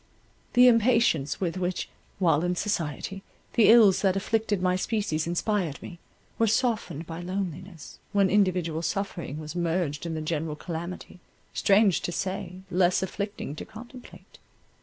The 0.53 0.67
impatience 0.67 1.39
with 1.39 1.57
which, 1.57 1.87
while 2.17 2.43
in 2.43 2.55
society, 2.55 3.21
the 3.53 3.69
ills 3.69 4.01
that 4.01 4.15
afflicted 4.15 4.59
my 4.59 4.75
species 4.75 5.27
inspired 5.27 5.79
me, 5.79 5.99
were 6.39 6.47
softened 6.47 7.05
by 7.05 7.21
loneliness, 7.21 7.99
when 8.11 8.27
individual 8.27 8.81
suffering 8.81 9.37
was 9.37 9.55
merged 9.55 10.07
in 10.07 10.15
the 10.15 10.21
general 10.21 10.55
calamity, 10.55 11.19
strange 11.53 12.01
to 12.01 12.11
say, 12.11 12.61
less 12.71 13.03
afflicting 13.03 13.55
to 13.57 13.63
contemplate. 13.63 14.39